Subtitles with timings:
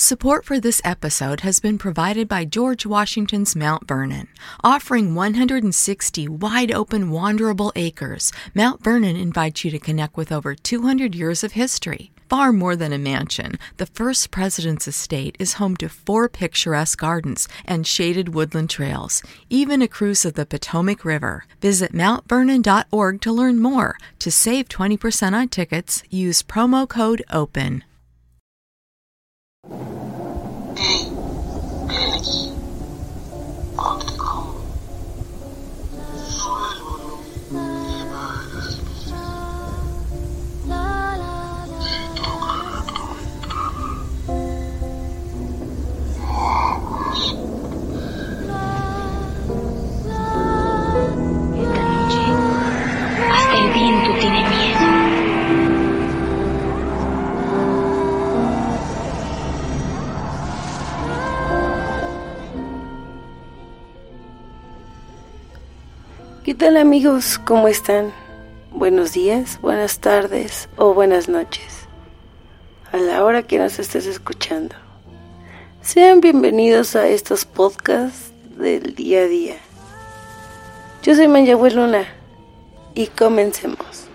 [0.00, 4.28] Support for this episode has been provided by George Washington's Mount Vernon.
[4.64, 11.14] Offering 160 wide open, wanderable acres, Mount Vernon invites you to connect with over 200
[11.14, 12.12] years of history.
[12.30, 17.46] Far more than a mansion, the first president's estate is home to four picturesque gardens
[17.66, 21.44] and shaded woodland trails, even a cruise of the Potomac River.
[21.60, 23.98] Visit mountvernon.org to learn more.
[24.20, 27.84] To save 20% on tickets, use promo code OPEN
[29.70, 29.99] you
[66.60, 67.40] tal amigos?
[67.42, 68.12] ¿Cómo están?
[68.70, 71.88] Buenos días, buenas tardes o buenas noches.
[72.92, 74.74] A la hora que nos estés escuchando.
[75.80, 79.56] Sean bienvenidos a estos podcasts del día a día.
[81.02, 82.06] Yo soy Mayagüez Luna
[82.94, 84.09] y comencemos.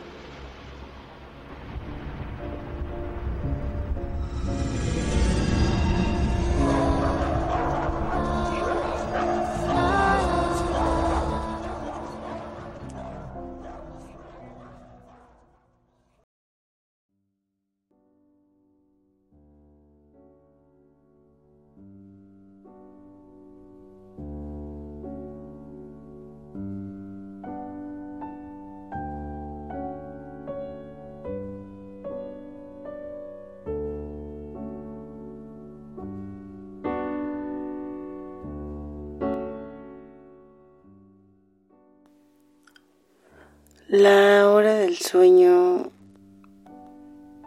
[43.97, 45.89] La hora del sueño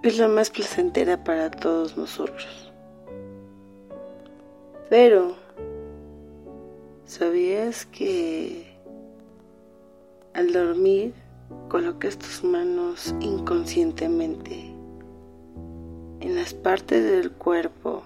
[0.02, 2.72] es la más placentera para todos nosotros.
[4.88, 5.36] Pero,
[7.04, 8.66] ¿sabías que
[10.32, 11.12] al dormir
[11.68, 14.72] colocas tus manos inconscientemente
[16.20, 18.02] en las partes del cuerpo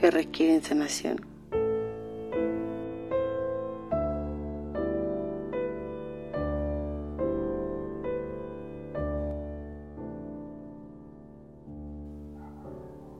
[0.00, 1.20] que requieren sanación?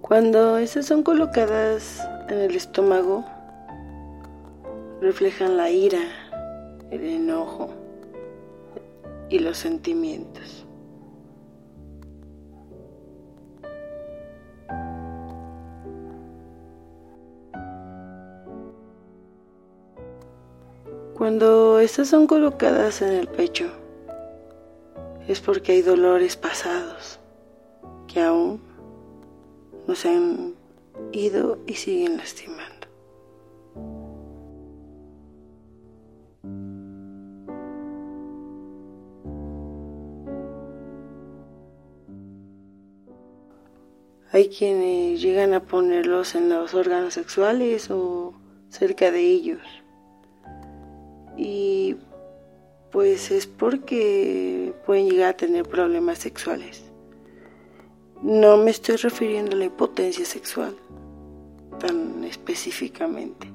[0.09, 3.27] Cuando esas son colocadas en el estómago,
[5.03, 6.01] reflejan la ira,
[6.91, 7.69] el enojo
[9.29, 10.65] y los sentimientos.
[21.19, 23.67] Cuando estas son colocadas en el pecho,
[25.27, 27.21] es porque hay dolores pasados
[28.07, 28.68] que aún
[29.89, 30.55] no se han
[31.13, 32.87] ido y siguen lastimando.
[44.31, 48.35] Hay quienes llegan a ponerlos en los órganos sexuales o
[48.69, 49.63] cerca de ellos.
[51.39, 51.97] Y
[52.93, 56.85] pues es porque pueden llegar a tener problemas sexuales.
[58.23, 60.77] No me estoy refiriendo a la impotencia sexual
[61.79, 63.49] tan específicamente,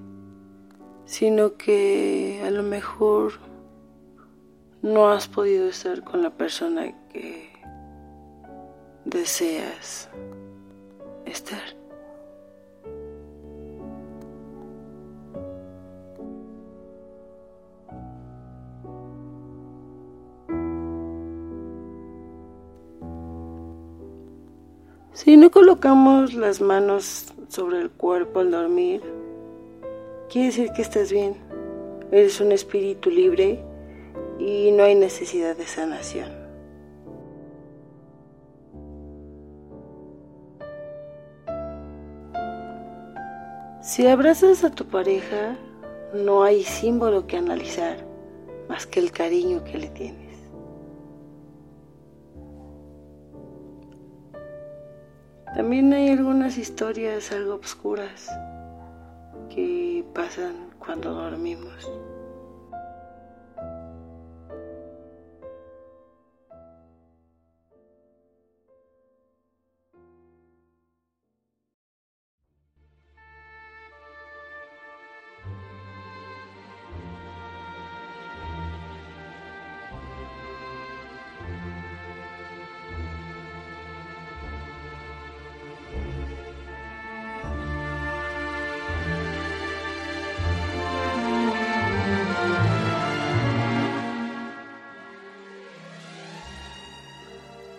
[1.05, 3.33] sino que a lo mejor
[4.81, 7.49] no has podido estar con la persona que
[9.05, 10.09] deseas
[11.25, 11.82] estar.
[25.23, 29.01] Si no colocamos las manos sobre el cuerpo al dormir,
[30.29, 31.37] quiere decir que estás bien.
[32.11, 33.63] Eres un espíritu libre
[34.37, 36.29] y no hay necesidad de sanación.
[43.81, 45.55] Si abrazas a tu pareja,
[46.13, 47.95] no hay símbolo que analizar
[48.67, 50.22] más que el cariño que le tienes.
[55.55, 58.27] También hay algunas historias algo oscuras
[59.53, 61.91] que pasan cuando dormimos.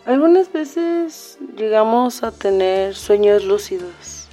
[0.06, 4.28] Algunas veces llegamos a tener sueños lúcidos.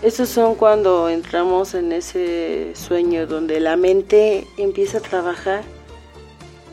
[0.00, 5.64] Esos son cuando entramos en ese sueño donde la mente empieza a trabajar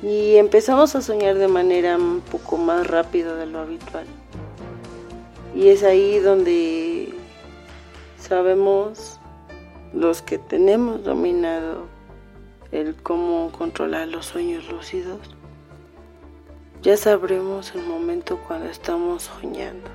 [0.03, 4.05] y empezamos a soñar de manera un poco más rápida de lo habitual.
[5.55, 7.15] Y es ahí donde
[8.19, 9.19] sabemos
[9.91, 11.87] los que tenemos dominado
[12.71, 15.34] el cómo controlar los sueños lúcidos
[16.85, 19.89] ya sabremos el momento cuando estamos soñando.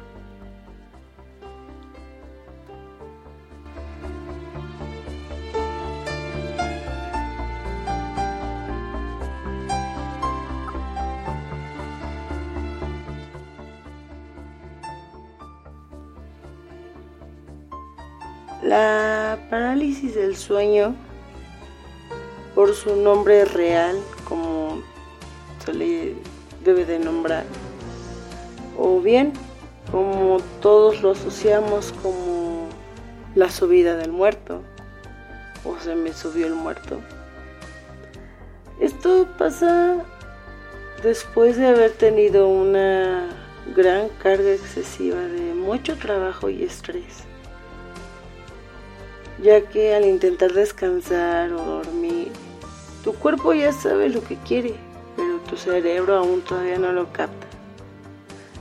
[18.64, 20.96] La parálisis del sueño,
[22.56, 24.82] por su nombre real, como
[25.64, 26.29] se le
[26.64, 27.44] debe de nombrar.
[28.78, 29.32] O bien,
[29.90, 32.68] como todos lo asociamos como
[33.34, 34.62] la subida del muerto,
[35.64, 37.00] o se me subió el muerto.
[38.80, 39.98] Esto pasa
[41.02, 43.28] después de haber tenido una
[43.76, 47.24] gran carga excesiva de mucho trabajo y estrés,
[49.42, 52.28] ya que al intentar descansar o dormir,
[53.04, 54.89] tu cuerpo ya sabe lo que quiere
[55.50, 57.46] tu cerebro aún todavía no lo capta.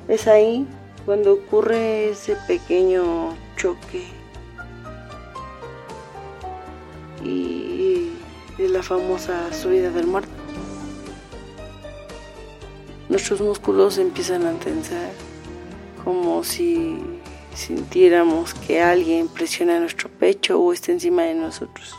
[0.07, 0.65] Es ahí
[1.05, 4.07] cuando ocurre ese pequeño choque
[7.23, 8.11] y
[8.57, 10.31] es la famosa subida del muerto.
[13.07, 15.11] Nuestros músculos empiezan a tensar
[16.03, 16.99] como si
[17.53, 21.95] sintiéramos que alguien presiona nuestro pecho o está encima de nosotros.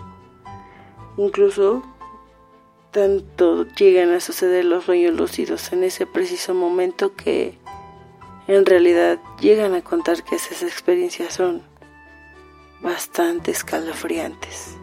[1.17, 1.83] Incluso
[2.91, 7.59] tanto llegan a suceder los sueños lúcidos en ese preciso momento que
[8.49, 11.63] en realidad llegan a contar que esas experiencias son
[12.81, 14.80] bastante escalofriantes.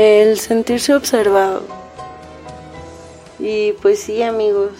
[0.00, 1.62] El sentirse observado.
[3.38, 4.72] Y pues sí, amigos,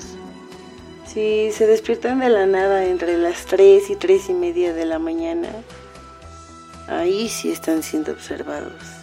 [1.07, 4.99] si se despiertan de la nada entre las 3 y 3 y media de la
[4.99, 5.51] mañana,
[6.89, 9.00] ahí sí están siendo observados.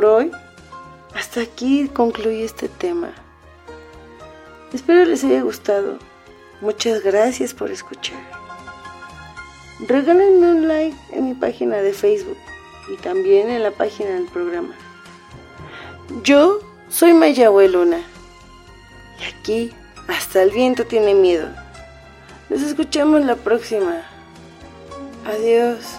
[0.00, 0.30] Por hoy,
[1.14, 3.10] hasta aquí concluye este tema.
[4.72, 5.98] Espero les haya gustado.
[6.62, 8.18] Muchas gracias por escuchar.
[9.86, 12.38] Regálenme un like en mi página de Facebook
[12.90, 14.74] y también en la página del programa.
[16.22, 18.00] Yo soy Mayahue Luna
[19.20, 19.70] y aquí
[20.08, 21.50] hasta el viento tiene miedo.
[22.48, 24.00] Nos escuchamos la próxima.
[25.26, 25.98] Adiós.